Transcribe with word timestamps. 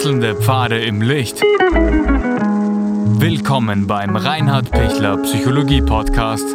Wechselnde 0.00 0.34
Pfade 0.34 0.82
im 0.82 1.02
Licht. 1.02 1.42
Willkommen 3.20 3.86
beim 3.86 4.16
Reinhard 4.16 4.70
Pichler 4.70 5.18
Psychologie 5.18 5.82
Podcast. 5.82 6.46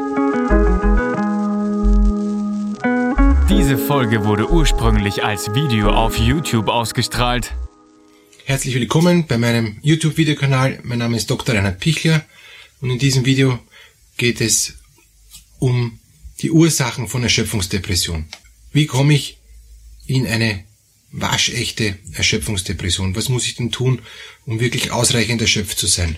Diese 3.48 3.78
Folge 3.78 4.26
wurde 4.26 4.50
ursprünglich 4.50 5.24
als 5.24 5.54
Video 5.54 5.92
auf 5.92 6.18
YouTube 6.18 6.70
ausgestrahlt. 6.70 7.54
Herzlich 8.46 8.74
willkommen 8.74 9.28
bei 9.28 9.38
meinem 9.38 9.78
YouTube-Videokanal. 9.84 10.80
Mein 10.82 10.98
Name 10.98 11.16
ist 11.16 11.30
Dr. 11.30 11.54
Reinhard 11.54 11.80
Pichler 11.80 12.26
und 12.82 12.90
in 12.90 12.98
diesem 12.98 13.26
Video 13.26 13.60
geht 14.18 14.42
es 14.42 14.74
um 15.60 16.00
die 16.42 16.50
Ursachen 16.50 17.08
von 17.08 17.22
Erschöpfungsdepression. 17.22 18.26
Wie 18.72 18.88
komme 18.88 19.14
ich 19.14 19.38
in 20.08 20.26
eine 20.26 20.64
waschechte 21.16 21.98
Erschöpfungsdepression? 22.14 23.16
Was 23.16 23.30
muss 23.30 23.46
ich 23.46 23.56
denn 23.56 23.72
tun, 23.72 24.02
um 24.46 24.60
wirklich 24.60 24.92
ausreichend 24.92 25.42
erschöpft 25.42 25.80
zu 25.80 25.88
sein? 25.88 26.18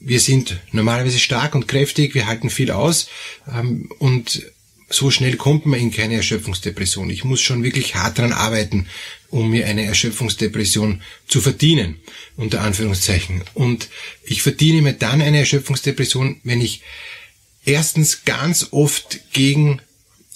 Wir 0.00 0.18
sind 0.18 0.58
normalerweise 0.72 1.20
stark 1.20 1.54
und 1.54 1.68
kräftig, 1.68 2.14
wir 2.14 2.26
halten 2.26 2.50
viel 2.50 2.72
aus 2.72 3.08
ähm, 3.48 3.88
und 3.98 4.42
so 4.88 5.10
schnell 5.10 5.36
kommt 5.36 5.64
man 5.64 5.80
in 5.80 5.90
keine 5.90 6.16
Erschöpfungsdepression. 6.16 7.08
Ich 7.08 7.24
muss 7.24 7.40
schon 7.40 7.62
wirklich 7.62 7.94
hart 7.94 8.18
daran 8.18 8.32
arbeiten, 8.32 8.88
um 9.30 9.48
mir 9.48 9.66
eine 9.66 9.84
Erschöpfungsdepression 9.84 11.00
zu 11.26 11.40
verdienen, 11.40 11.96
unter 12.36 12.60
Anführungszeichen. 12.60 13.42
Und 13.54 13.88
ich 14.24 14.42
verdiene 14.42 14.82
mir 14.82 14.92
dann 14.92 15.22
eine 15.22 15.38
Erschöpfungsdepression, 15.38 16.40
wenn 16.44 16.60
ich 16.60 16.82
erstens 17.64 18.24
ganz 18.24 18.68
oft 18.72 19.20
gegen 19.32 19.80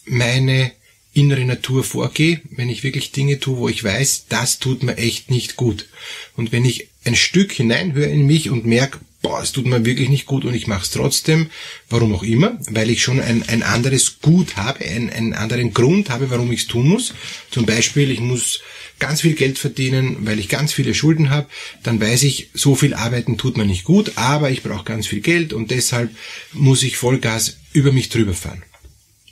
meine 0.06 0.72
innere 1.16 1.44
Natur 1.44 1.82
vorgehe, 1.82 2.42
wenn 2.50 2.68
ich 2.68 2.82
wirklich 2.82 3.10
Dinge 3.10 3.40
tue, 3.40 3.56
wo 3.56 3.68
ich 3.68 3.82
weiß, 3.82 4.26
das 4.28 4.58
tut 4.58 4.82
mir 4.82 4.98
echt 4.98 5.30
nicht 5.30 5.56
gut. 5.56 5.88
Und 6.36 6.52
wenn 6.52 6.64
ich 6.64 6.88
ein 7.04 7.16
Stück 7.16 7.52
hineinhöre 7.52 8.10
in 8.10 8.26
mich 8.26 8.50
und 8.50 8.66
merke, 8.66 8.98
boah, 9.22 9.42
es 9.42 9.52
tut 9.52 9.66
mir 9.66 9.84
wirklich 9.84 10.10
nicht 10.10 10.26
gut 10.26 10.44
und 10.44 10.54
ich 10.54 10.66
mache 10.66 10.84
es 10.84 10.90
trotzdem, 10.90 11.48
warum 11.88 12.14
auch 12.14 12.22
immer, 12.22 12.58
weil 12.70 12.90
ich 12.90 13.02
schon 13.02 13.20
ein, 13.20 13.42
ein 13.48 13.62
anderes 13.62 14.20
Gut 14.20 14.56
habe, 14.56 14.84
ein, 14.84 15.10
einen 15.10 15.32
anderen 15.32 15.72
Grund 15.72 16.10
habe, 16.10 16.30
warum 16.30 16.52
ich 16.52 16.60
es 16.60 16.66
tun 16.66 16.88
muss. 16.88 17.14
Zum 17.50 17.64
Beispiel, 17.64 18.10
ich 18.10 18.20
muss 18.20 18.60
ganz 18.98 19.22
viel 19.22 19.34
Geld 19.34 19.58
verdienen, 19.58 20.18
weil 20.20 20.38
ich 20.38 20.48
ganz 20.48 20.72
viele 20.72 20.94
Schulden 20.94 21.30
habe, 21.30 21.48
dann 21.82 22.00
weiß 22.00 22.24
ich, 22.24 22.50
so 22.52 22.74
viel 22.74 22.94
arbeiten 22.94 23.38
tut 23.38 23.56
mir 23.56 23.64
nicht 23.66 23.84
gut, 23.84 24.12
aber 24.16 24.50
ich 24.50 24.62
brauche 24.62 24.84
ganz 24.84 25.06
viel 25.06 25.20
Geld 25.20 25.52
und 25.54 25.70
deshalb 25.70 26.10
muss 26.52 26.82
ich 26.82 26.98
Vollgas 26.98 27.56
über 27.72 27.92
mich 27.92 28.10
drüber 28.10 28.34
fahren. 28.34 28.62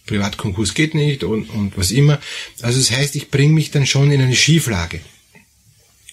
Privatkonkurs 0.07 0.75
geht 0.75 0.95
nicht 0.95 1.25
und, 1.25 1.49
und 1.51 1.77
was 1.77 1.91
immer. 1.91 2.21
Also 2.61 2.79
das 2.79 2.91
heißt, 2.91 3.17
ich 3.17 3.31
bringe 3.31 3.55
mich 3.55 3.71
dann 3.71 3.87
schon 3.87 4.11
in 4.11 4.21
eine 4.21 4.37
Schieflage. 4.37 5.01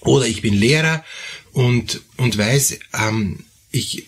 Oder 0.02 0.25
ich 0.25 0.42
bin 0.42 0.53
Lehrer 0.53 1.03
und, 1.52 2.02
und 2.17 2.38
weiß, 2.38 2.80
ähm, 2.94 3.44
ich, 3.72 4.08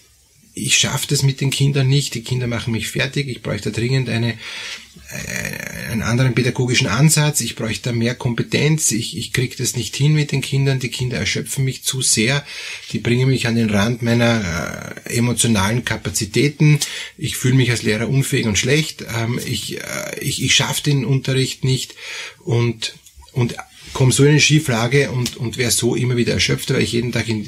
ich 0.56 0.78
schaffe 0.78 1.08
das 1.08 1.24
mit 1.24 1.42
den 1.42 1.50
Kindern 1.50 1.88
nicht, 1.88 2.14
die 2.14 2.24
Kinder 2.24 2.48
machen 2.48 2.72
mich 2.72 2.88
fertig, 2.88 3.28
ich 3.28 3.42
bräuchte 3.42 3.72
dringend 3.72 4.08
eine, 4.08 4.34
äh, 4.34 5.92
einen 5.92 6.04
anderen 6.04 6.36
pädagogischen 6.36 6.88
Ansatz, 6.88 7.42
ich 7.42 7.56
bräuchte 7.56 7.92
mehr 7.92 8.14
Kompetenz, 8.14 8.92
ich, 8.92 9.18
ich 9.18 9.34
kriege 9.34 9.56
das 9.58 9.76
nicht 9.76 9.96
hin 9.96 10.14
mit 10.14 10.32
den 10.32 10.42
Kindern, 10.42 10.80
die 10.80 10.90
Kinder 10.90 11.18
erschöpfen 11.18 11.66
mich 11.66 11.84
zu 11.84 12.02
sehr, 12.02 12.46
die 12.92 13.00
bringen 13.00 13.30
mich 13.30 13.48
an 13.48 13.56
den 13.56 13.72
Rand 13.72 14.04
meiner 14.04 14.96
äh, 15.08 15.16
emotionalen 15.16 15.86
Kapazitäten, 15.86 16.80
ich 17.18 17.36
fühle 17.36 17.56
mich 17.56 17.72
als 17.72 17.82
Lehrer 17.82 18.08
unfähig 18.08 18.46
und 18.46 18.60
schlecht, 18.60 19.04
ähm, 19.18 19.40
ich, 19.44 19.82
äh, 19.82 20.20
ich, 20.22 20.44
ich 20.44 20.54
schaffe 20.54 20.84
den 20.84 21.04
Unterricht 21.04 21.64
nicht 21.64 21.96
und, 22.44 22.94
und 23.32 23.56
komme 23.92 24.12
so 24.12 24.24
in 24.24 24.30
eine 24.30 24.40
Schieflage 24.40 25.12
und, 25.12 25.38
und 25.38 25.58
wäre 25.58 25.72
so 25.72 25.96
immer 25.96 26.16
wieder 26.18 26.34
erschöpft, 26.34 26.74
weil 26.74 26.82
ich 26.82 26.94
jeden 26.94 27.12
Tag 27.12 27.28
in, 27.28 27.48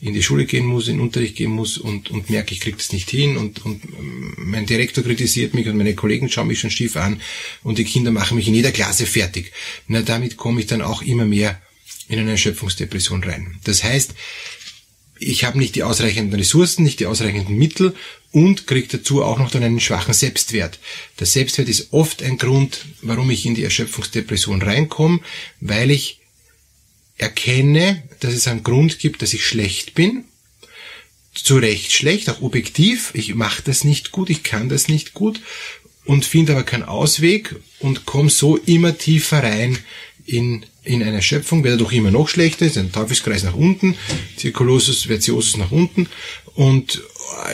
in 0.00 0.14
die 0.14 0.22
Schule 0.22 0.44
gehen 0.44 0.66
muss, 0.66 0.88
in 0.88 0.96
den 0.96 1.02
Unterricht 1.02 1.36
gehen 1.36 1.50
muss 1.50 1.78
und, 1.78 2.10
und 2.10 2.28
merke, 2.28 2.52
ich 2.52 2.60
kriege 2.60 2.76
das 2.76 2.92
nicht 2.92 3.10
hin 3.10 3.36
und, 3.36 3.64
und 3.64 3.82
mein 4.36 4.66
Direktor 4.66 5.04
kritisiert 5.04 5.54
mich 5.54 5.68
und 5.68 5.76
meine 5.76 5.94
Kollegen 5.94 6.28
schauen 6.28 6.48
mich 6.48 6.60
schon 6.60 6.70
schief 6.70 6.96
an 6.96 7.20
und 7.62 7.78
die 7.78 7.84
Kinder 7.84 8.10
machen 8.10 8.36
mich 8.36 8.48
in 8.48 8.54
jeder 8.54 8.72
Klasse 8.72 9.06
fertig. 9.06 9.52
Na, 9.88 10.02
damit 10.02 10.36
komme 10.36 10.60
ich 10.60 10.66
dann 10.66 10.82
auch 10.82 11.02
immer 11.02 11.24
mehr 11.24 11.60
in 12.08 12.18
eine 12.18 12.32
Erschöpfungsdepression 12.32 13.24
rein. 13.24 13.58
Das 13.64 13.82
heißt, 13.82 14.14
ich 15.18 15.44
habe 15.44 15.58
nicht 15.58 15.74
die 15.74 15.82
ausreichenden 15.82 16.38
Ressourcen, 16.38 16.84
nicht 16.84 17.00
die 17.00 17.06
ausreichenden 17.06 17.56
Mittel 17.56 17.94
und 18.36 18.66
kriege 18.66 18.98
dazu 18.98 19.24
auch 19.24 19.38
noch 19.38 19.50
dann 19.50 19.62
einen 19.62 19.80
schwachen 19.80 20.12
Selbstwert. 20.12 20.78
Der 21.18 21.26
Selbstwert 21.26 21.70
ist 21.70 21.94
oft 21.94 22.22
ein 22.22 22.36
Grund, 22.36 22.84
warum 23.00 23.30
ich 23.30 23.46
in 23.46 23.54
die 23.54 23.64
Erschöpfungsdepression 23.64 24.60
reinkomme, 24.60 25.20
weil 25.62 25.90
ich 25.90 26.20
erkenne, 27.16 28.02
dass 28.20 28.34
es 28.34 28.46
einen 28.46 28.62
Grund 28.62 28.98
gibt, 28.98 29.22
dass 29.22 29.32
ich 29.32 29.46
schlecht 29.46 29.94
bin. 29.94 30.24
Zu 31.32 31.56
Recht 31.56 31.92
schlecht, 31.92 32.28
auch 32.28 32.42
objektiv. 32.42 33.10
Ich 33.14 33.34
mache 33.34 33.62
das 33.62 33.84
nicht 33.84 34.12
gut, 34.12 34.28
ich 34.28 34.42
kann 34.42 34.68
das 34.68 34.88
nicht 34.88 35.14
gut 35.14 35.40
und 36.04 36.26
finde 36.26 36.52
aber 36.52 36.62
keinen 36.62 36.82
Ausweg 36.82 37.56
und 37.78 38.04
komme 38.04 38.28
so 38.28 38.58
immer 38.58 38.98
tiefer 38.98 39.42
rein 39.42 39.78
in, 40.26 40.66
in 40.86 41.02
eine 41.02 41.20
Schöpfung, 41.20 41.64
werde 41.64 41.78
doch 41.78 41.92
immer 41.92 42.10
noch 42.10 42.28
schlechter, 42.28 42.64
ist 42.64 42.78
ein 42.78 42.92
Teufelskreis 42.92 43.42
nach 43.42 43.54
unten, 43.54 43.96
Zirkulosus 44.36 45.04
vertiosus 45.04 45.56
nach 45.56 45.72
unten 45.72 46.08
und 46.54 47.02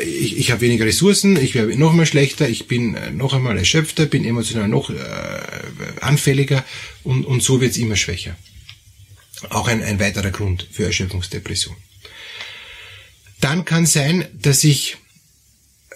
ich, 0.04 0.38
ich 0.38 0.50
habe 0.50 0.60
weniger 0.60 0.84
Ressourcen, 0.84 1.36
ich 1.36 1.54
werde 1.54 1.76
noch 1.76 1.92
mal 1.92 2.06
schlechter, 2.06 2.48
ich 2.48 2.68
bin 2.68 2.94
äh, 2.94 3.10
noch 3.10 3.32
einmal 3.32 3.56
erschöpfter, 3.56 4.06
bin 4.06 4.24
emotional 4.24 4.68
noch 4.68 4.90
äh, 4.90 4.94
anfälliger 6.00 6.64
und, 7.02 7.24
und 7.24 7.42
so 7.42 7.60
wird 7.60 7.72
es 7.72 7.78
immer 7.78 7.96
schwächer. 7.96 8.36
Auch 9.50 9.68
ein, 9.68 9.82
ein 9.82 9.98
weiterer 9.98 10.30
Grund 10.30 10.68
für 10.70 10.84
Erschöpfungsdepression. 10.84 11.76
Dann 13.40 13.64
kann 13.64 13.86
sein, 13.86 14.26
dass 14.34 14.62
ich 14.62 14.98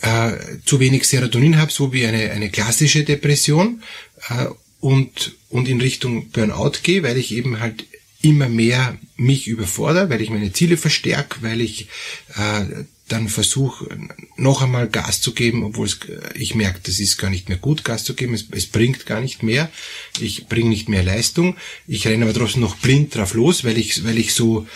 äh, 0.03 0.33
zu 0.65 0.81
wenig 0.81 1.07
Serotonin 1.07 1.59
habe, 1.59 1.71
so 1.71 1.93
wie 1.93 2.07
eine, 2.07 2.31
eine 2.33 2.51
klassische 2.51 3.05
Depression 3.05 3.83
äh, 4.29 4.47
und, 4.81 5.37
und 5.49 5.69
in 5.69 5.81
Richtung 5.81 6.31
Burnout 6.31 6.79
gehe, 6.83 7.03
weil 7.03 7.17
ich 7.17 7.33
eben 7.33 7.61
halt 7.61 7.85
immer 8.23 8.49
mehr 8.49 8.99
mich 9.17 9.47
überfordere, 9.47 10.11
weil 10.11 10.21
ich 10.21 10.31
meine 10.31 10.53
Ziele 10.53 10.77
verstärke, 10.77 11.43
weil 11.43 11.61
ich 11.61 11.89
äh, 12.35 12.85
dann 13.09 13.29
versuche 13.29 13.87
noch 14.37 14.63
einmal 14.63 14.89
Gas 14.89 15.21
zu 15.21 15.33
geben, 15.33 15.63
obwohl 15.63 15.87
es, 15.87 16.01
ich 16.35 16.55
merke, 16.55 16.81
das 16.83 16.99
ist 16.99 17.19
gar 17.19 17.31
nicht 17.31 17.49
mehr 17.49 17.59
gut, 17.59 17.85
Gas 17.85 18.05
zu 18.05 18.15
geben, 18.15 18.35
es, 18.35 18.47
es 18.51 18.67
bringt 18.67 19.07
gar 19.07 19.21
nicht 19.21 19.43
mehr, 19.43 19.71
ich 20.19 20.49
bringe 20.49 20.71
nicht 20.71 20.89
mehr 20.89 21.05
Leistung, 21.05 21.57
ich 21.87 22.07
renne 22.07 22.25
aber 22.25 22.35
trotzdem 22.35 22.63
noch 22.63 22.77
blind 22.77 23.15
drauf 23.15 23.35
los, 23.35 23.63
weil 23.63 23.79
ich, 23.79 24.05
weil 24.05 24.19
ich 24.19 24.35
so 24.35 24.67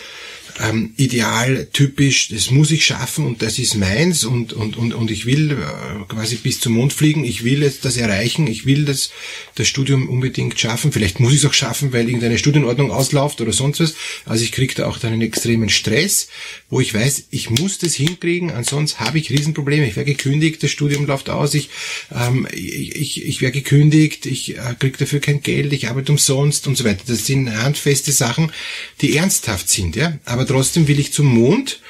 ähm, 0.60 0.92
ideal, 0.96 1.68
typisch, 1.72 2.28
das 2.28 2.50
muss 2.50 2.70
ich 2.70 2.84
schaffen 2.84 3.26
und 3.26 3.42
das 3.42 3.58
ist 3.58 3.76
meins 3.76 4.24
und, 4.24 4.52
und, 4.52 4.76
und, 4.76 4.92
und 4.92 5.10
ich 5.10 5.24
will 5.24 5.52
äh, 5.52 6.04
quasi 6.08 6.36
bis 6.36 6.60
zum 6.60 6.74
Mond 6.74 6.92
fliegen, 6.92 7.24
ich 7.24 7.44
will 7.44 7.62
jetzt 7.62 7.84
das 7.84 7.96
erreichen, 7.96 8.46
ich 8.46 8.66
will 8.66 8.84
das, 8.84 9.10
das 9.54 9.68
Studium 9.68 10.08
unbedingt 10.08 10.58
schaffen, 10.60 10.92
vielleicht 10.92 11.18
muss 11.18 11.32
ich 11.32 11.38
es 11.38 11.46
auch 11.46 11.54
schaffen, 11.54 11.92
weil 11.92 12.06
irgendeine 12.06 12.38
Studienordnung 12.38 12.90
ausläuft 12.90 13.40
oder 13.40 13.52
sonst 13.52 13.80
was. 13.80 13.94
Also 14.26 14.44
ich 14.44 14.52
kriege 14.52 14.74
da 14.74 14.86
auch 14.86 14.98
dann 14.98 15.12
einen 15.12 15.22
extremen 15.22 15.70
Stress, 15.70 16.28
wo 16.68 16.80
ich 16.80 16.92
weiß, 16.92 17.24
ich 17.30 17.48
muss 17.48 17.78
das 17.78 17.94
hinkriegen, 17.94 18.50
ansonsten 18.50 19.00
habe 19.00 19.18
ich 19.18 19.30
Riesenprobleme, 19.30 19.86
ich 19.86 19.96
werde 19.96 20.12
gekündigt, 20.12 20.62
das 20.62 20.70
Studium 20.70 21.06
läuft 21.06 21.30
aus, 21.30 21.54
ich, 21.54 21.70
ähm, 22.14 22.46
ich, 22.52 22.96
ich, 22.96 23.24
ich 23.24 23.40
werde 23.40 23.60
gekündigt, 23.60 24.26
ich 24.26 24.58
äh, 24.58 24.74
kriege 24.78 24.98
dafür 24.98 25.20
kein 25.20 25.42
Geld, 25.42 25.72
ich 25.72 25.88
arbeite 25.88 26.12
umsonst 26.12 26.66
und 26.66 26.76
so 26.76 26.84
weiter. 26.84 27.04
Das 27.06 27.26
sind 27.26 27.50
handfeste 27.50 28.12
Sachen, 28.12 28.52
die 29.00 29.16
ernsthaft 29.16 29.70
sind, 29.70 29.96
ja. 29.96 30.18
Aber 30.26 30.44
trotzdem 30.50 30.88
will 30.88 30.98
ich 30.98 31.12
zum 31.12 31.26
Mond, 31.26 31.80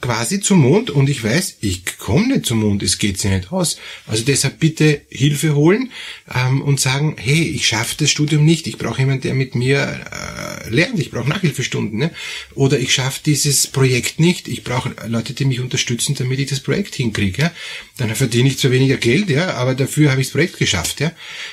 quasi 0.00 0.40
zum 0.40 0.58
Mond 0.60 0.90
und 0.90 1.08
ich 1.08 1.22
weiß, 1.22 1.58
ich 1.60 1.98
komme 1.98 2.28
nicht 2.28 2.46
zum 2.46 2.60
Mond, 2.60 2.82
es 2.82 2.98
geht 2.98 3.18
sich 3.18 3.30
nicht 3.30 3.52
aus. 3.52 3.78
Also 4.06 4.24
deshalb 4.24 4.58
bitte 4.58 5.02
Hilfe 5.08 5.54
holen 5.54 5.90
ähm, 6.32 6.62
und 6.62 6.80
sagen, 6.80 7.16
hey, 7.18 7.42
ich 7.42 7.66
schaffe 7.66 7.94
das 7.98 8.10
Studium 8.10 8.44
nicht, 8.44 8.66
ich 8.66 8.78
brauche 8.78 9.00
jemanden, 9.00 9.22
der 9.22 9.34
mit 9.34 9.54
mir 9.54 9.78
äh, 9.78 10.68
lernt, 10.68 10.98
ich 10.98 11.10
brauche 11.10 11.28
Nachhilfestunden. 11.28 11.98
Ne? 11.98 12.10
Oder 12.54 12.78
ich 12.80 12.92
schaffe 12.92 13.20
dieses 13.24 13.66
Projekt 13.68 14.18
nicht, 14.18 14.48
ich 14.48 14.64
brauche 14.64 14.94
Leute, 15.06 15.32
die 15.32 15.44
mich 15.44 15.60
unterstützen, 15.60 16.16
damit 16.16 16.40
ich 16.40 16.50
das 16.50 16.60
Projekt 16.60 16.96
hinkriege. 16.96 17.42
Ja? 17.42 17.52
Dann 17.98 18.14
verdiene 18.16 18.48
ich 18.48 18.58
zwar 18.58 18.72
weniger 18.72 18.96
Geld, 18.96 19.30
ja, 19.30 19.54
aber 19.54 19.74
dafür 19.76 20.10
habe 20.10 20.20
ich 20.20 20.28
das 20.28 20.32
Projekt 20.32 20.58
geschafft. 20.58 21.00
Ja? 21.00 21.12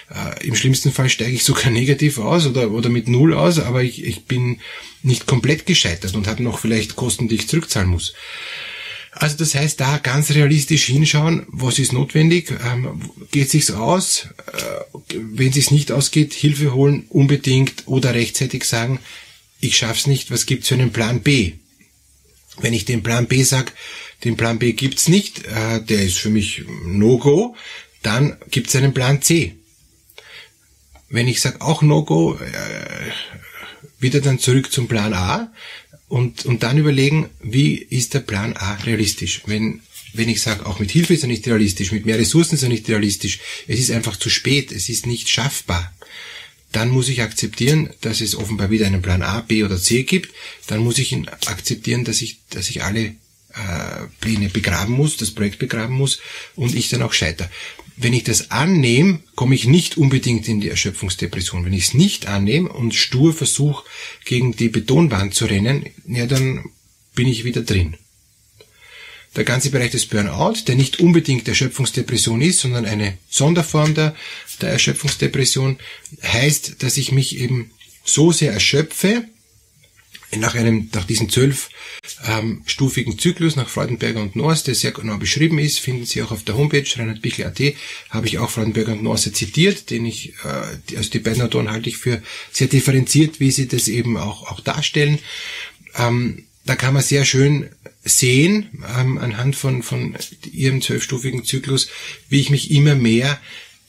Äh, 0.10 0.48
Im 0.48 0.56
schlimmsten 0.56 0.92
Fall 0.92 1.10
steige 1.10 1.32
ich 1.34 1.44
sogar 1.44 1.70
negativ 1.70 2.18
aus 2.18 2.48
oder, 2.48 2.72
oder 2.72 2.90
mit 2.90 3.08
Null 3.08 3.34
aus, 3.34 3.60
aber 3.60 3.84
ich, 3.84 4.04
ich 4.04 4.26
bin 4.26 4.60
nicht 5.04 5.26
komplett 5.26 5.66
gescheitert 5.66 6.16
und 6.16 6.28
habe 6.28 6.44
noch 6.44 6.60
vielleicht 6.60 6.96
Kosten, 6.96 7.28
die 7.28 7.36
ich 7.36 7.48
zurückzahlen 7.48 7.90
muss. 7.90 8.14
Also 9.12 9.38
das 9.38 9.56
heißt, 9.56 9.80
da 9.80 9.98
ganz 9.98 10.32
realistisch 10.32 10.86
hinschauen, 10.86 11.46
was 11.48 11.80
ist 11.80 11.94
notwendig, 11.94 12.52
ähm, 12.64 13.02
geht 13.32 13.50
sich's 13.50 13.72
aus, 13.72 14.28
äh, 14.54 15.14
wenn 15.14 15.52
sich's 15.52 15.72
nicht 15.72 15.92
ausgeht, 15.92 16.34
Hilfe 16.34 16.74
holen 16.74 17.06
unbedingt 17.10 17.88
oder 17.88 18.14
rechtzeitig 18.14 18.64
sagen, 18.66 19.00
ich 19.60 19.78
schaff's 19.78 20.08
nicht, 20.08 20.32
was 20.32 20.46
gibt's 20.46 20.68
für 20.68 20.76
einen 20.76 20.94
Plan 20.94 21.22
B? 21.22 21.54
Wenn 22.62 22.74
ich 22.74 22.86
den 22.86 23.04
Plan 23.04 23.28
B 23.28 23.44
sag, 23.44 23.74
den 24.24 24.38
Plan 24.38 24.60
B 24.60 24.74
gibt's 24.74 25.08
nicht, 25.08 25.46
äh, 25.46 25.82
der 25.82 26.04
ist 26.04 26.18
für 26.18 26.30
mich 26.30 26.64
No-Go, 26.86 27.56
dann 28.04 28.38
gibt's 28.52 28.76
einen 28.76 28.94
Plan 28.94 29.22
C. 29.22 29.56
Wenn 31.10 31.28
ich 31.28 31.42
sag 31.42 31.62
auch 31.62 31.82
No-Go, 31.82 32.36
äh, 32.36 33.12
wieder 34.00 34.22
dann 34.22 34.40
zurück 34.40 34.72
zum 34.72 34.88
Plan 34.88 35.14
A 35.14 35.52
und, 36.08 36.46
und 36.46 36.64
dann 36.64 36.78
überlegen, 36.78 37.30
wie 37.42 37.76
ist 37.76 38.14
der 38.14 38.20
Plan 38.20 38.56
A 38.58 38.76
realistisch? 38.76 39.42
Wenn, 39.46 39.82
wenn 40.14 40.30
ich 40.30 40.42
sage, 40.42 40.66
auch 40.66 40.80
mit 40.80 40.92
Hilfe 40.92 41.14
ist 41.14 41.24
er 41.24 41.28
nicht 41.28 41.48
realistisch, 41.48 41.92
mit 41.92 42.06
mehr 42.06 42.18
Ressourcen 42.18 42.56
ist 42.56 42.64
er 42.64 42.70
nicht 42.70 42.90
realistisch, 42.90 43.40
es 43.68 43.80
ist 43.80 43.92
einfach 43.92 44.18
zu 44.18 44.30
spät, 44.30 44.72
es 44.72 44.90
ist 44.90 45.06
nicht 45.06 45.30
schaffbar, 45.30 45.94
dann 46.72 46.90
muss 46.90 47.10
ich 47.10 47.22
akzeptieren, 47.22 47.90
dass 48.02 48.22
es 48.22 48.36
offenbar 48.36 48.70
wieder 48.70 48.86
einen 48.86 49.02
Plan 49.02 49.24
A, 49.24 49.42
B 49.42 49.64
oder 49.64 49.80
C 49.80 50.04
gibt, 50.04 50.34
dann 50.68 50.80
muss 50.80 50.98
ich 50.98 51.16
akzeptieren, 51.48 52.06
dass 52.06 52.22
ich, 52.22 52.40
dass 52.50 52.70
ich 52.70 52.84
alle 52.84 53.16
äh, 53.54 54.08
Pläne 54.22 54.50
begraben 54.50 54.94
muss, 54.94 55.18
das 55.18 55.32
Projekt 55.32 55.60
begraben 55.60 55.96
muss 55.96 56.20
und 56.56 56.76
ich 56.76 56.90
dann 56.90 57.02
auch 57.02 57.14
scheiter. 57.14 57.50
Wenn 58.02 58.14
ich 58.14 58.24
das 58.24 58.50
annehme, 58.50 59.20
komme 59.36 59.56
ich 59.56 59.66
nicht 59.66 59.98
unbedingt 59.98 60.48
in 60.48 60.62
die 60.62 60.70
Erschöpfungsdepression. 60.70 61.66
Wenn 61.66 61.74
ich 61.74 61.88
es 61.88 61.94
nicht 61.94 62.28
annehme 62.28 62.70
und 62.70 62.96
stur 62.96 63.34
versuche, 63.34 63.84
gegen 64.24 64.56
die 64.56 64.70
Betonwand 64.70 65.34
zu 65.34 65.46
rennen, 65.46 65.86
ja, 66.08 66.26
dann 66.26 66.70
bin 67.14 67.28
ich 67.28 67.44
wieder 67.44 67.62
drin. 67.62 67.98
Der 69.36 69.44
ganze 69.44 69.70
Bereich 69.70 69.92
des 69.92 70.06
Burnout, 70.06 70.62
der 70.68 70.76
nicht 70.76 71.02
unbedingt 71.02 71.46
Erschöpfungsdepression 71.50 72.42
ist, 72.42 72.62
sondern 72.62 72.86
eine 72.86 73.18
Sonderform 73.30 73.94
der, 73.94 74.16
der 74.62 74.70
Erschöpfungsdepression, 74.70 75.78
heißt, 76.24 76.82
dass 76.82 76.96
ich 76.96 77.12
mich 77.12 77.38
eben 77.38 77.72
so 78.06 78.32
sehr 78.32 78.54
erschöpfe, 78.54 79.26
nach 80.40 80.56
einem, 80.56 80.90
nach 80.94 81.06
diesem 81.06 81.30
zwölf 81.30 81.70
ähm, 82.28 82.64
Zyklus 82.66 83.56
nach 83.56 83.70
Freudenberger 83.70 84.22
und 84.22 84.36
Norse, 84.36 84.66
der 84.66 84.76
sehr 84.76 84.92
genau 84.92 85.18
beschrieben 85.18 85.60
ist, 85.60 85.80
finden 85.80 86.06
Sie 86.06 86.22
auch 86.22 86.32
auf 86.32 86.44
der 86.44 86.58
Homepage 86.58 86.86
reinhardbichl.at, 86.96 87.62
habe 88.10 88.28
ich 88.28 88.38
auch 88.40 88.50
Freudenberger 88.50 88.94
und 88.94 89.04
Norse 89.04 89.32
zitiert, 89.34 89.90
den 89.90 90.06
ich, 90.06 90.34
äh, 90.44 90.96
also 90.98 91.10
die 91.10 91.20
beiden 91.20 91.42
Autoren 91.42 91.72
halte 91.72 91.90
ich 91.90 91.98
für 91.98 92.22
sehr 92.52 92.68
differenziert, 92.68 93.40
wie 93.40 93.52
sie 93.52 93.68
das 93.68 93.88
eben 93.88 94.18
auch, 94.18 94.52
auch 94.52 94.60
darstellen. 94.62 95.20
Ähm, 95.98 96.46
da 96.66 96.76
kann 96.76 96.94
man 96.94 97.04
sehr 97.04 97.26
schön 97.26 97.70
sehen, 98.04 98.70
ähm, 98.98 99.18
anhand 99.18 99.56
von, 99.56 99.84
von 99.84 100.16
ihrem 100.52 100.82
zwölfstufigen 100.82 101.44
Zyklus, 101.44 101.90
wie 102.30 102.40
ich 102.40 102.50
mich 102.50 102.72
immer 102.72 102.96
mehr 102.96 103.40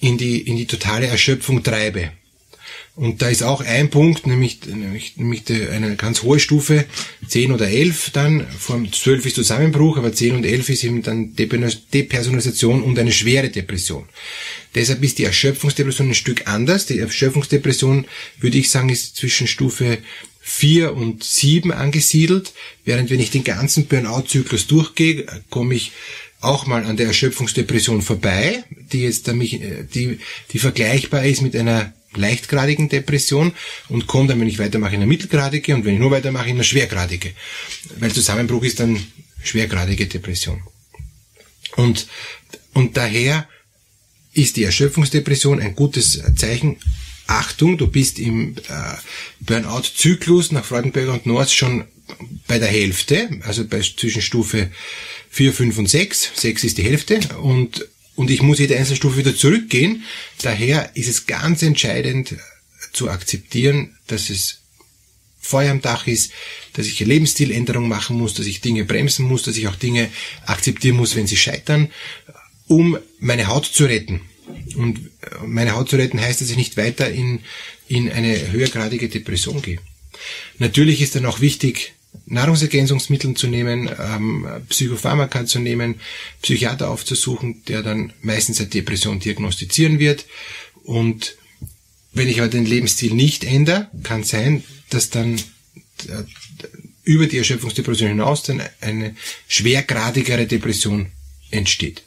in 0.00 0.18
die, 0.18 0.40
in 0.40 0.56
die 0.56 0.66
totale 0.66 1.06
Erschöpfung 1.06 1.62
treibe. 1.62 2.12
Und 2.96 3.22
da 3.22 3.28
ist 3.28 3.42
auch 3.42 3.62
ein 3.62 3.88
Punkt, 3.88 4.26
nämlich, 4.26 4.66
nämlich, 4.66 5.16
nämlich 5.16 5.44
eine 5.48 5.96
ganz 5.96 6.22
hohe 6.22 6.38
Stufe, 6.38 6.84
10 7.26 7.52
oder 7.52 7.68
11 7.68 8.10
dann, 8.10 8.46
vor 8.58 8.80
12 8.90 9.26
ist 9.26 9.36
Zusammenbruch, 9.36 9.96
aber 9.96 10.12
10 10.12 10.36
und 10.36 10.44
11 10.44 10.68
ist 10.68 10.84
eben 10.84 11.02
dann 11.02 11.34
Depersonalisation 11.34 12.82
und 12.82 12.98
eine 12.98 13.12
schwere 13.12 13.48
Depression. 13.48 14.06
Deshalb 14.74 15.02
ist 15.02 15.18
die 15.18 15.24
Erschöpfungsdepression 15.24 16.08
ein 16.08 16.14
Stück 16.14 16.46
anders. 16.46 16.86
Die 16.86 16.98
Erschöpfungsdepression, 16.98 18.06
würde 18.40 18.58
ich 18.58 18.70
sagen, 18.70 18.88
ist 18.88 19.16
zwischen 19.16 19.46
Stufe 19.46 19.98
4 20.40 20.94
und 20.94 21.22
7 21.22 21.72
angesiedelt, 21.72 22.52
während 22.84 23.10
wenn 23.10 23.20
ich 23.20 23.30
den 23.30 23.44
ganzen 23.44 23.86
Burnout-Zyklus 23.86 24.66
durchgehe, 24.66 25.26
komme 25.48 25.74
ich 25.74 25.92
auch 26.40 26.66
mal 26.66 26.84
an 26.84 26.96
der 26.96 27.06
Erschöpfungsdepression 27.06 28.02
vorbei, 28.02 28.64
die 28.92 29.02
jetzt 29.02 29.28
damit, 29.28 29.52
die, 29.94 30.18
die 30.52 30.58
vergleichbar 30.58 31.24
ist 31.24 31.42
mit 31.42 31.54
einer 31.54 31.92
leichtgradigen 32.14 32.88
Depression 32.88 33.52
und 33.88 34.06
komme 34.06 34.28
dann, 34.28 34.40
wenn 34.40 34.48
ich 34.48 34.58
weitermache, 34.58 34.94
in 34.94 35.02
eine 35.02 35.06
mittelgradige 35.06 35.74
und 35.74 35.84
wenn 35.84 35.94
ich 35.94 36.00
nur 36.00 36.10
weitermache, 36.10 36.48
in 36.48 36.56
eine 36.56 36.64
schwergradige. 36.64 37.32
Weil 37.98 38.12
Zusammenbruch 38.12 38.64
ist 38.64 38.80
dann 38.80 39.04
schwergradige 39.42 40.06
Depression. 40.06 40.62
Und, 41.76 42.08
und 42.74 42.96
daher 42.96 43.48
ist 44.32 44.56
die 44.56 44.64
Erschöpfungsdepression 44.64 45.60
ein 45.60 45.74
gutes 45.74 46.22
Zeichen. 46.36 46.76
Achtung, 47.26 47.78
du 47.78 47.86
bist 47.86 48.18
im 48.18 48.56
äh, 48.56 48.96
Burnout-Zyklus 49.40 50.50
nach 50.50 50.64
Freudenberger 50.64 51.12
und 51.12 51.26
North 51.26 51.52
schon 51.52 51.84
bei 52.48 52.58
der 52.58 52.68
Hälfte, 52.68 53.30
also 53.42 53.64
bei 53.64 53.80
zwischen 53.80 54.22
Stufe 54.22 54.70
4, 55.30 55.52
5 55.52 55.78
und 55.78 55.88
6. 55.88 56.32
6 56.34 56.64
ist 56.64 56.78
die 56.78 56.82
Hälfte 56.82 57.20
und 57.40 57.86
und 58.16 58.30
ich 58.30 58.42
muss 58.42 58.58
jede 58.58 58.76
einzelne 58.76 58.96
Stufe 58.96 59.18
wieder 59.18 59.34
zurückgehen. 59.34 60.04
Daher 60.42 60.90
ist 60.94 61.08
es 61.08 61.26
ganz 61.26 61.62
entscheidend 61.62 62.36
zu 62.92 63.10
akzeptieren, 63.10 63.96
dass 64.06 64.30
es 64.30 64.58
Feuer 65.40 65.70
am 65.70 65.80
Dach 65.80 66.06
ist, 66.06 66.32
dass 66.74 66.86
ich 66.86 67.00
Lebensstiländerung 67.00 67.88
machen 67.88 68.18
muss, 68.18 68.34
dass 68.34 68.46
ich 68.46 68.60
Dinge 68.60 68.84
bremsen 68.84 69.26
muss, 69.26 69.42
dass 69.42 69.56
ich 69.56 69.68
auch 69.68 69.76
Dinge 69.76 70.10
akzeptieren 70.44 70.96
muss, 70.96 71.16
wenn 71.16 71.26
sie 71.26 71.36
scheitern, 71.36 71.90
um 72.66 72.98
meine 73.18 73.46
Haut 73.46 73.64
zu 73.64 73.86
retten. 73.86 74.20
Und 74.76 75.10
meine 75.46 75.72
Haut 75.72 75.88
zu 75.88 75.96
retten 75.96 76.20
heißt, 76.20 76.40
dass 76.40 76.50
ich 76.50 76.56
nicht 76.56 76.76
weiter 76.76 77.10
in, 77.10 77.40
in 77.88 78.10
eine 78.10 78.52
höhergradige 78.52 79.08
Depression 79.08 79.62
gehe. 79.62 79.78
Natürlich 80.58 81.00
ist 81.00 81.14
dann 81.14 81.26
auch 81.26 81.40
wichtig, 81.40 81.94
Nahrungsergänzungsmitteln 82.26 83.36
zu 83.36 83.48
nehmen, 83.48 83.90
ähm, 83.98 84.46
Psychopharmaka 84.68 85.46
zu 85.46 85.58
nehmen, 85.58 86.00
Psychiater 86.42 86.90
aufzusuchen, 86.90 87.64
der 87.66 87.82
dann 87.82 88.12
meistens 88.22 88.60
eine 88.60 88.68
Depression 88.68 89.20
diagnostizieren 89.20 89.98
wird. 89.98 90.26
Und 90.84 91.36
wenn 92.12 92.28
ich 92.28 92.40
aber 92.40 92.48
den 92.48 92.66
Lebensstil 92.66 93.14
nicht 93.14 93.44
ändere, 93.44 93.88
kann 94.02 94.24
sein, 94.24 94.64
dass 94.90 95.10
dann 95.10 95.36
äh, 95.36 96.24
über 97.04 97.26
die 97.26 97.38
Erschöpfungsdepression 97.38 98.08
hinaus 98.08 98.42
dann 98.42 98.62
eine 98.80 99.16
schwergradigere 99.48 100.46
Depression 100.46 101.06
entsteht. 101.50 102.02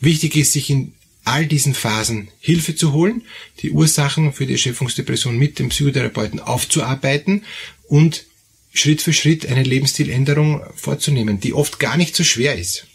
Wichtig 0.00 0.36
ist, 0.36 0.52
sich 0.52 0.70
in 0.70 0.94
all 1.24 1.46
diesen 1.46 1.74
Phasen 1.74 2.28
Hilfe 2.38 2.76
zu 2.76 2.92
holen, 2.92 3.22
die 3.60 3.70
Ursachen 3.70 4.32
für 4.32 4.46
die 4.46 4.52
Erschöpfungsdepression 4.52 5.36
mit 5.36 5.58
dem 5.58 5.70
Psychotherapeuten 5.70 6.38
aufzuarbeiten 6.38 7.44
und 7.88 8.25
Schritt 8.78 9.02
für 9.02 9.12
Schritt 9.12 9.46
eine 9.46 9.62
Lebensstiländerung 9.62 10.62
vorzunehmen, 10.74 11.40
die 11.40 11.52
oft 11.52 11.78
gar 11.78 11.96
nicht 11.96 12.14
so 12.16 12.24
schwer 12.24 12.56
ist. 12.56 12.86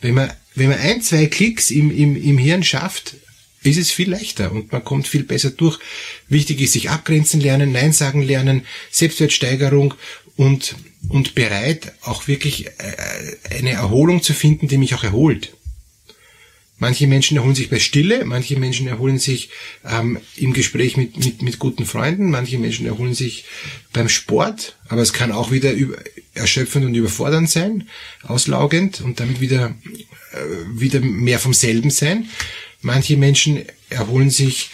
Wenn 0.00 0.14
man, 0.14 0.32
wenn 0.54 0.68
man 0.68 0.78
ein, 0.78 1.02
zwei 1.02 1.26
Klicks 1.26 1.70
im, 1.70 1.96
im, 1.96 2.16
im 2.16 2.38
Hirn 2.38 2.62
schafft, 2.62 3.14
ist 3.62 3.78
es 3.78 3.92
viel 3.92 4.10
leichter 4.10 4.50
und 4.50 4.72
man 4.72 4.84
kommt 4.84 5.06
viel 5.06 5.22
besser 5.22 5.50
durch. 5.50 5.78
Wichtig 6.28 6.60
ist 6.60 6.72
sich 6.72 6.90
abgrenzen 6.90 7.40
lernen, 7.40 7.72
Nein 7.72 7.92
sagen 7.92 8.22
lernen, 8.22 8.66
Selbstwertsteigerung 8.90 9.94
und, 10.36 10.74
und 11.08 11.34
bereit, 11.34 11.92
auch 12.02 12.26
wirklich 12.26 12.66
äh, 12.66 13.56
eine 13.56 13.70
Erholung 13.70 14.22
zu 14.22 14.34
finden, 14.34 14.68
die 14.68 14.78
mich 14.78 14.94
auch 14.94 15.04
erholt. 15.04 15.52
Manche 16.82 17.06
Menschen 17.06 17.36
erholen 17.36 17.54
sich 17.54 17.70
bei 17.70 17.78
Stille, 17.78 18.24
manche 18.24 18.58
Menschen 18.58 18.88
erholen 18.88 19.20
sich 19.20 19.50
ähm, 19.88 20.18
im 20.34 20.52
Gespräch 20.52 20.96
mit, 20.96 21.16
mit, 21.16 21.40
mit 21.40 21.60
guten 21.60 21.86
Freunden, 21.86 22.28
manche 22.28 22.58
Menschen 22.58 22.86
erholen 22.86 23.14
sich 23.14 23.44
beim 23.92 24.08
Sport, 24.08 24.74
aber 24.88 25.00
es 25.00 25.12
kann 25.12 25.30
auch 25.30 25.52
wieder 25.52 25.70
über, 25.70 25.96
erschöpfend 26.34 26.84
und 26.84 26.96
überfordernd 26.96 27.48
sein, 27.48 27.88
auslaugend 28.24 29.00
und 29.00 29.20
damit 29.20 29.40
wieder, 29.40 29.76
äh, 30.32 30.80
wieder 30.80 30.98
mehr 30.98 31.38
vom 31.38 31.54
selben 31.54 31.90
sein. 31.90 32.28
Manche 32.80 33.16
Menschen 33.16 33.62
erholen 33.88 34.30
sich, 34.30 34.70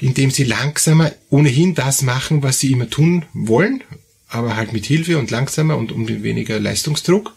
indem 0.00 0.30
sie 0.30 0.44
langsamer 0.44 1.12
ohnehin 1.28 1.74
das 1.74 2.00
machen, 2.00 2.42
was 2.42 2.60
sie 2.60 2.72
immer 2.72 2.88
tun 2.88 3.26
wollen, 3.34 3.84
aber 4.26 4.56
halt 4.56 4.72
mit 4.72 4.86
Hilfe 4.86 5.18
und 5.18 5.30
langsamer 5.30 5.76
und 5.76 5.92
um 5.92 6.08
weniger 6.08 6.58
Leistungsdruck. 6.58 7.34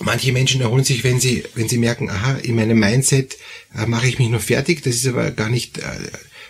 Manche 0.00 0.32
Menschen 0.32 0.62
erholen 0.62 0.84
sich, 0.84 1.04
wenn 1.04 1.20
sie, 1.20 1.44
wenn 1.54 1.68
sie 1.68 1.76
merken, 1.76 2.08
aha, 2.08 2.38
in 2.38 2.56
meinem 2.56 2.78
Mindset 2.78 3.36
äh, 3.76 3.86
mache 3.86 4.08
ich 4.08 4.18
mich 4.18 4.30
nur 4.30 4.40
fertig. 4.40 4.82
Das 4.82 4.94
ist 4.94 5.06
aber 5.06 5.30
gar 5.30 5.50
nicht 5.50 5.78
äh, 5.78 5.82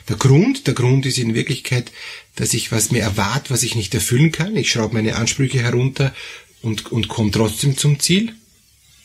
der 0.08 0.16
Grund. 0.16 0.68
Der 0.68 0.74
Grund 0.74 1.04
ist 1.04 1.18
in 1.18 1.34
Wirklichkeit, 1.34 1.90
dass 2.36 2.54
ich 2.54 2.70
was 2.70 2.92
mir 2.92 3.02
erwarte, 3.02 3.50
was 3.50 3.64
ich 3.64 3.74
nicht 3.74 3.92
erfüllen 3.92 4.30
kann. 4.30 4.56
Ich 4.56 4.70
schraube 4.70 4.94
meine 4.94 5.16
Ansprüche 5.16 5.60
herunter 5.62 6.14
und, 6.62 6.92
und 6.92 7.08
komme 7.08 7.32
trotzdem 7.32 7.76
zum 7.76 7.98
Ziel. 7.98 8.32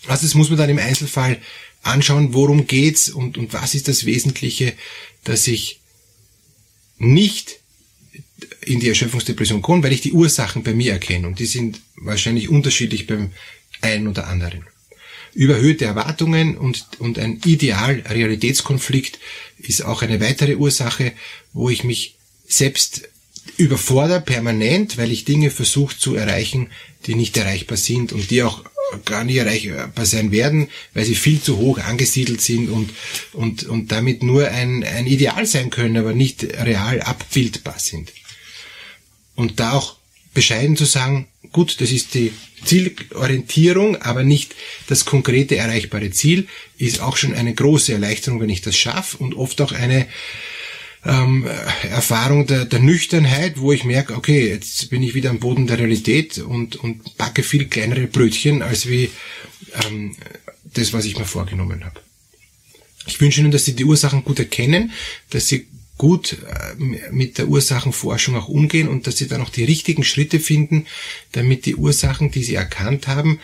Also 0.08 0.28
das 0.28 0.36
muss 0.36 0.50
man 0.50 0.60
dann 0.60 0.70
im 0.70 0.80
Einzelfall 0.80 1.42
anschauen, 1.82 2.34
worum 2.34 2.68
geht's 2.68 3.10
und, 3.10 3.40
und 3.40 3.54
was 3.54 3.74
ist 3.74 3.88
das 3.88 4.06
Wesentliche, 4.06 4.74
dass 5.24 5.48
ich 5.48 5.80
nicht 6.98 7.60
in 8.62 8.80
die 8.80 8.90
Erschöpfungsdepression 8.90 9.62
komme, 9.62 9.84
weil 9.84 9.94
ich 9.94 10.02
die 10.02 10.14
Ursachen 10.14 10.64
bei 10.64 10.74
mir 10.74 10.94
erkenne. 10.94 11.28
Und 11.28 11.40
die 11.40 11.46
sind 11.46 11.82
wahrscheinlich 11.96 12.50
unterschiedlich 12.50 13.08
beim 13.08 13.32
einen 13.82 14.08
oder 14.08 14.27
anderen. 14.27 14.65
Überhöhte 15.34 15.86
Erwartungen 15.86 16.58
und, 16.58 16.88
und 17.00 17.20
ein 17.20 17.41
Ideal-Realitätskonflikt 17.44 19.20
ist 19.58 19.84
auch 19.84 20.01
eine 20.01 20.22
weitere 20.22 20.55
Ursache, 20.55 21.12
wo 21.51 21.70
ich 21.70 21.84
mich 21.84 22.15
selbst 22.48 23.10
überfordere 23.58 24.22
permanent, 24.22 24.98
weil 24.98 25.12
ich 25.12 25.25
Dinge 25.25 25.51
versuche 25.51 25.98
zu 25.98 26.15
erreichen, 26.15 26.67
die 27.05 27.15
nicht 27.15 27.36
erreichbar 27.38 27.77
sind 27.77 28.13
und 28.13 28.32
die 28.32 28.44
auch 28.44 28.63
gar 29.03 29.24
nicht 29.24 29.38
erreichbar 29.38 30.05
sein 30.05 30.32
werden, 30.32 30.70
weil 30.94 31.05
sie 31.05 31.15
viel 31.15 31.41
zu 31.41 31.58
hoch 31.58 31.79
angesiedelt 31.79 32.41
sind 32.41 32.70
und, 32.70 32.91
und, 33.34 33.63
und 33.63 33.91
damit 33.91 34.24
nur 34.24 34.48
ein, 34.48 34.84
ein 34.84 35.08
Ideal 35.08 35.46
sein 35.46 35.70
können, 35.70 35.98
aber 35.98 36.13
nicht 36.13 36.44
real 36.44 37.01
abbildbar 37.01 37.79
sind. 37.79 38.12
Und 39.36 39.60
da 39.60 39.74
auch 39.74 39.98
bescheiden 40.36 40.77
zu 40.77 40.86
sagen, 40.86 41.27
gut, 41.51 41.82
das 41.82 41.92
ist 41.92 42.13
die 42.13 42.32
Zielorientierung, 42.63 43.96
aber 44.01 44.24
nicht 44.24 44.54
das 44.88 45.06
konkrete 45.06 45.56
erreichbare 45.56 46.12
Ziel, 46.12 46.48
ist 46.77 47.00
auch 47.00 47.18
schon 47.18 47.34
eine 47.34 47.56
große 47.56 47.94
Erleichterung, 47.94 48.39
wenn 48.39 48.50
ich 48.50 48.62
das 48.62 48.77
schaffe 48.77 49.18
und 49.18 49.34
oft 49.34 49.60
auch 49.62 49.72
eine 49.72 50.06
ähm, 51.06 51.48
Erfahrung 51.84 52.48
der, 52.48 52.65
der 52.65 52.80
Nüchternheit, 52.80 53.60
wo 53.60 53.72
ich 53.72 53.84
merke, 53.84 54.15
okay, 54.15 54.48
jetzt 54.50 54.89
bin 54.89 55.01
ich 55.01 55.13
wieder 55.13 55.30
am 55.30 55.39
Boden 55.39 55.68
der 55.68 55.80
Realität 55.80 56.38
und, 56.39 56.75
und 56.75 57.18
backe 57.18 57.44
viel 57.44 57.65
kleinere 57.65 58.08
Brötchen 58.08 58.62
als 58.62 58.88
wie 58.88 59.10
ähm, 59.86 60.15
das, 60.63 60.94
was 60.94 61.06
ich 61.06 61.18
mir 61.18 61.25
vorgenommen 61.25 61.86
habe. 61.86 62.01
Ich 63.08 63.22
wünsche 63.22 63.39
Ihnen, 63.39 63.51
dass 63.51 63.65
Sie 63.65 63.75
die 63.75 63.86
Ursachen 63.86 64.24
gut 64.24 64.39
erkennen, 64.39 64.92
dass 65.30 65.48
Sie 65.48 65.68
gut 65.98 66.34
äh, 66.34 66.75
mit 67.12 67.38
der 67.38 67.48
Ursachenforschung 67.48 68.36
auch 68.36 68.50
umgehen 68.50 68.88
und 68.88 69.08
dass 69.08 69.18
sie 69.18 69.28
dann 69.28 69.42
auch 69.42 69.50
die 69.50 69.64
richtigen 69.64 70.04
Schritte 70.04 70.40
finden, 70.40 70.88
damit 71.32 71.66
die 71.66 71.75
Ursachen, 71.75 72.32
die 72.32 72.44
sie 72.44 72.56
erkannt 72.56 73.08
haben, 73.08 73.40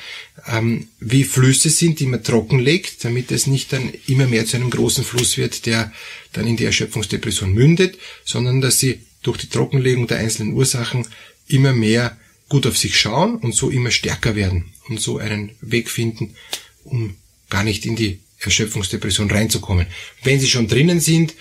ähm, 0.47 0.87
wie 0.99 1.23
Flüsse 1.23 1.69
sind, 1.69 1.99
die 1.99 2.07
man 2.07 2.23
trockenlegt, 2.23 3.03
damit 3.05 3.31
es 3.31 3.47
nicht 3.47 3.71
dann 3.71 3.93
immer 4.07 4.27
mehr 4.27 4.45
zu 4.45 4.57
einem 4.57 4.69
großen 4.69 5.05
Fluss 5.05 5.37
wird, 5.37 5.65
der 5.65 5.93
dann 6.33 6.45
in 6.45 6.57
die 6.57 6.65
Erschöpfungsdepression 6.65 7.53
mündet, 7.53 7.97
sondern 8.25 8.59
dass 8.59 8.79
sie 8.79 8.99
durch 9.23 9.37
die 9.37 9.49
Trockenlegung 9.49 10.07
der 10.07 10.17
einzelnen 10.17 10.53
Ursachen 10.53 11.07
immer 11.47 11.73
mehr 11.73 12.17
gut 12.49 12.67
auf 12.67 12.77
sich 12.77 12.99
schauen 12.99 13.37
und 13.37 13.55
so 13.55 13.69
immer 13.69 13.91
stärker 13.91 14.35
werden 14.35 14.73
und 14.89 14.99
so 14.99 15.19
einen 15.19 15.51
Weg 15.61 15.89
finden, 15.89 16.35
um 16.83 17.15
gar 17.49 17.63
nicht 17.63 17.85
in 17.85 17.95
die 17.95 18.19
Erschöpfungsdepression 18.39 19.31
reinzukommen. 19.31 19.87
Wenn 20.23 20.39
sie 20.39 20.49
schon 20.49 20.67
drinnen 20.67 20.99
sind, 20.99 21.33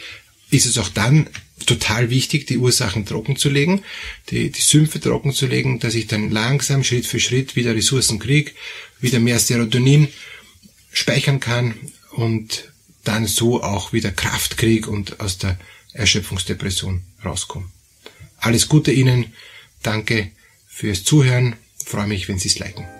ist 0.50 0.66
es 0.66 0.78
auch 0.78 0.88
dann 0.88 1.28
total 1.66 2.10
wichtig, 2.10 2.46
die 2.46 2.58
Ursachen 2.58 3.06
trocken 3.06 3.36
zu 3.36 3.48
legen, 3.48 3.82
die, 4.30 4.50
die 4.50 4.60
Sümpfe 4.60 5.00
trocken 5.00 5.32
zu 5.32 5.46
legen, 5.46 5.78
dass 5.78 5.94
ich 5.94 6.06
dann 6.06 6.30
langsam, 6.30 6.84
Schritt 6.84 7.06
für 7.06 7.20
Schritt 7.20 7.56
wieder 7.56 7.74
Ressourcen 7.74 8.18
kriege, 8.18 8.52
wieder 9.00 9.20
mehr 9.20 9.38
Serotonin 9.38 10.08
speichern 10.92 11.40
kann 11.40 11.74
und 12.12 12.72
dann 13.04 13.26
so 13.26 13.62
auch 13.62 13.92
wieder 13.92 14.10
Kraft 14.10 14.58
kriege 14.58 14.90
und 14.90 15.20
aus 15.20 15.38
der 15.38 15.58
Erschöpfungsdepression 15.92 17.02
rauskomme. 17.24 17.70
Alles 18.38 18.68
Gute 18.68 18.92
Ihnen, 18.92 19.32
danke 19.82 20.30
fürs 20.66 21.04
Zuhören, 21.04 21.56
freue 21.84 22.06
mich, 22.06 22.28
wenn 22.28 22.38
Sie 22.38 22.48
es 22.48 22.58
liken. 22.58 22.99